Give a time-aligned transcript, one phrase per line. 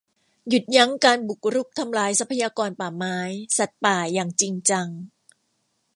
[0.49, 3.17] หยุดยั้งการบุกรุกทำลายทรัพยากรป่าไม้
[3.57, 4.87] สัตว์ป่า อย่างจริงจัง